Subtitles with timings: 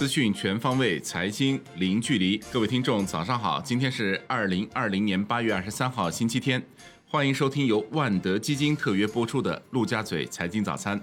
[0.00, 2.38] 资讯全方位，财经零距离。
[2.50, 3.60] 各位听众，早上好！
[3.60, 6.62] 今天是二零二零年八月二十三号，星期天。
[7.06, 10.98] 欢迎收听由万德基金特约播出的《陆家嘴财经早餐》。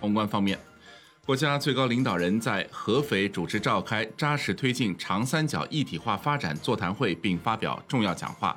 [0.00, 0.58] 宏观方面，
[1.24, 8.54] 国家最高领导人在合肥主持召开扎实推进长三角一体化发展座谈会，并发表重要讲话。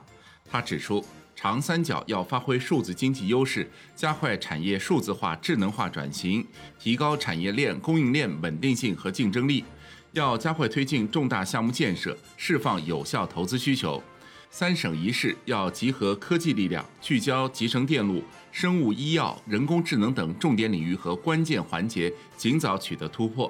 [0.52, 1.02] 他指出，
[1.42, 3.66] 长三角要发挥数字经济优势，
[3.96, 6.46] 加快产业数字化、智能化转型，
[6.78, 9.64] 提高产业链、供应链稳定性和竞争力。
[10.12, 14.04] 要加快推进重大项目建设，释放有效投资需求。
[14.50, 23.50] 三省一市要集合科技力量，聚焦集成电路、生物医药、人工智能等重点领域和关键环节，尽早取得突破。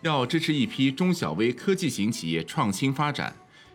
[0.00, 3.32] 要支持一批中小微科技型企业创新发展。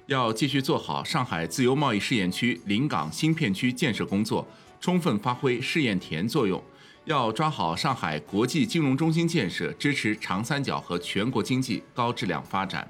[0.08, 4.48] 要继续做好上海自由贸易试验区临港新片区建设工作，
[4.80, 6.64] 充分发挥试验田作用。
[7.04, 12.90] 要抓好上海国际金融中心建设，支持长三角和全国经济高质量发展。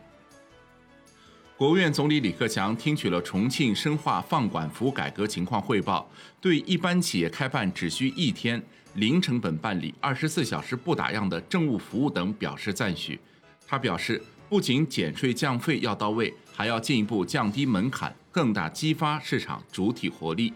[1.55, 6.07] 国务院总理李克强听取了重庆深化放管服改革情况汇报，
[6.39, 8.61] 对一般企业开办只需一天、
[8.93, 13.19] 零成本办理、二十四小时不打烊的政务服务等表示赞许。
[13.65, 14.21] 他表示。
[14.49, 20.51] 不仅减税降费要到位，还要进一步降低门槛，更大激发市场主体活力。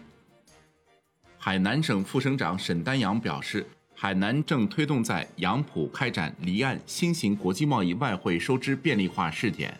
[1.38, 3.64] 海南省副省长沈丹阳表示，
[3.94, 9.78] 海南正推动在杨浦开展离岸新型国际贸易外汇收支便利化试点，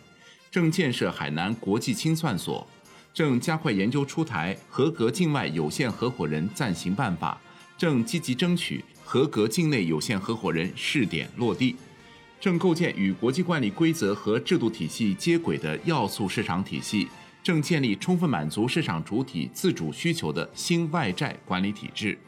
[0.49, 2.65] 正建设海南国际清算所，
[3.13, 7.37] 正加快研究出台合格境外有限合伙人暂行办法，
[7.77, 11.75] 正积极争取合格境内有限合伙人试点落地。
[12.43, 17.07] 正构建与国际惯例规则和制度体系接轨的要素市场体系，
[17.41, 22.19] 正建立充分满足市场主体自主需求的新外债管理体制。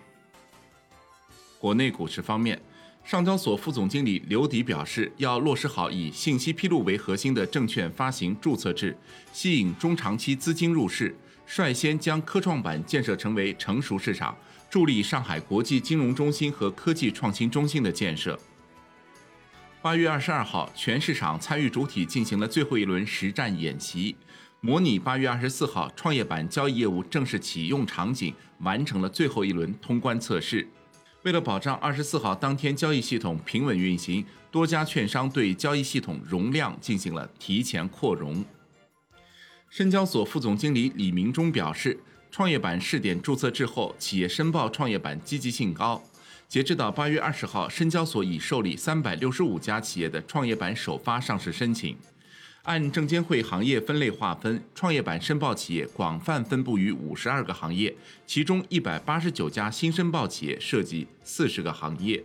[1.59, 2.57] 国内股市方面，
[3.03, 8.97] 上交所副总经理刘迪表示，要落实好以信息披露为核心的证券发行注册制，
[9.33, 11.13] 吸引中长期资金入市，
[11.45, 14.34] 率先将科创板建设成为成熟市场，
[14.69, 18.39] 助力上海国际金融中心和科技创新中心的建设。
[19.85, 24.16] 八月二十二号，全市场参与主体进行了最后一轮实战演习，
[24.59, 30.68] 模拟八月二十四号创业板交易业务正式启用场景，完成了最后一轮通关测试。
[31.22, 38.44] 为了保障二十四号当天交易系统平稳运行，多家券商对交易系统容量进行了提前扩容。
[39.69, 42.00] 深交所副总经理李明忠表示，
[42.31, 46.01] 创业板试点注册制后，企业申报创业板积极性高。
[46.47, 51.97] 截至到八月二十号，深交所已受理三百六十五家企业的创业板首发上市申请。
[52.63, 57.94] 按证监会行业分类划分，创业板申报企业广泛分布于五十二个行业，
[58.25, 62.23] 其中一百八十九家新申报企业涉及四十个行业。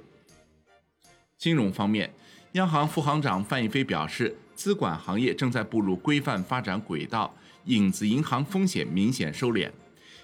[1.36, 2.14] 金融方面，
[2.52, 9.70] 央行副行长范一飞表示，资管行业正在步入规范发展轨道，影子银行风险明显收敛，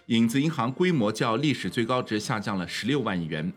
[0.07, 3.53] 影子银行规模较历史最高值下降了十六万亿元。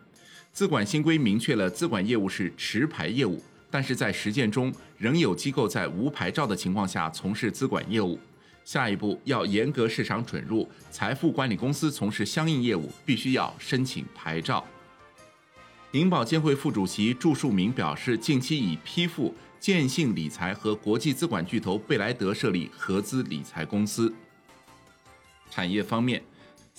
[0.52, 8.20] 资管新规明确了资管业务是持牌业务，但是在实践中仍有机构在无牌照的情况下从事资管业务。
[8.66, 14.66] 下一步要严格市场准入，财富管理公司从事相应业务必须要申请牌照。
[15.94, 24.14] 银保监会副主席祝树明表示，近期已批复建信理财和国际资管巨头贝莱德设立合资理财公司。
[25.50, 26.22] 产业方面。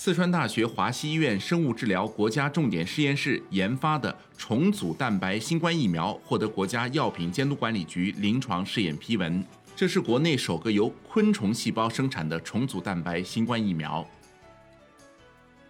[0.03, 9.44] 四川大学华西医院生物治疗国家重点实验室研发的重组蛋白新冠疫苗获得国家药品监督管理局临床试验批文，
[9.77, 14.03] 这是国内首个由昆虫细胞生产的重组蛋白新冠疫苗。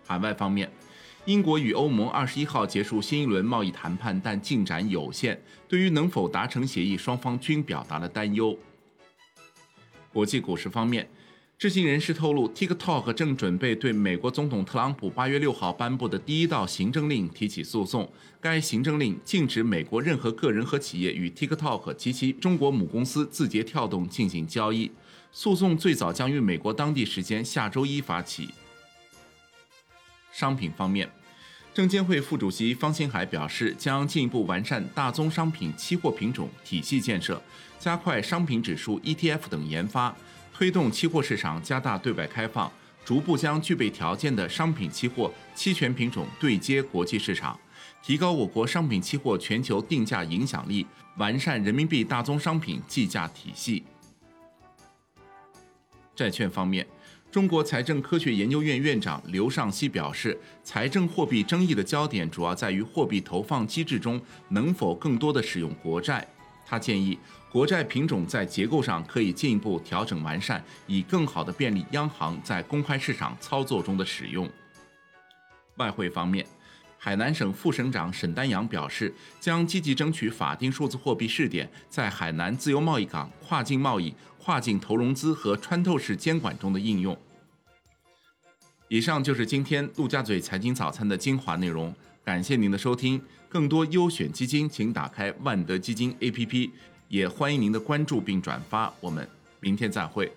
[0.06, 0.70] 海外方面，
[1.24, 5.36] 英国与欧盟二十一号结束新一轮贸易谈判，但进展有限，
[5.66, 8.56] 对于能否达成协议，双方均表达了担忧。
[10.12, 11.10] 国际股市方面。
[11.60, 18.10] 知情人士透露，TikTok 正准备对美国总统特朗普八月六号颁布的第一道行政令提起诉讼。
[18.40, 24.90] 该行政令禁止美国任何个人和企业与 TikTok 及其中国母公司字节跳动进行交易。
[25.32, 28.48] 诉讼最早将于美国当地时间下周一发起。
[30.32, 31.10] 商品方面，
[31.74, 37.42] 证监会副主席方星海表示，将进一步完善大宗商品期货品种体系建设，
[37.78, 40.16] 加快商品指数 ETF 等研发。
[40.60, 42.70] 推动期货市场加大对外开放，
[43.02, 47.58] 逐步将具备条件的商品期货期权品种对接国际市场，
[48.02, 50.86] 提高我国商品期货全球定价影响力，
[51.16, 53.82] 完善人民币大宗商品计价体系。
[56.14, 56.86] 债券方面，
[57.30, 64.20] 中国财政科学研究院院长刘尚希表示，财政货币争议的焦点主要在于货币投放机制中
[64.50, 66.28] 能否更多的使用国债。
[66.64, 67.18] 他建议，
[67.50, 74.48] 国债品种在结构上可以进一步调整完善，以更好地便利央行在公开市场操作中的使用。
[75.76, 76.46] 外汇方面，
[76.98, 87.18] 海南省副省长沈丹阳表示，将积极争取法定数字货币试点在海南自由贸易港跨境贸易、跨境投融资和穿透式监管中的应用。
[88.88, 91.94] 以上就是今天陆家嘴财经早餐的精华内容，
[92.24, 93.20] 感谢您的收听。
[93.48, 96.70] 更多优选基金，请打开万德基金 APP，
[97.08, 98.92] 也欢迎您的关注并转发。
[99.00, 99.28] 我们
[99.58, 100.30] 明天再会。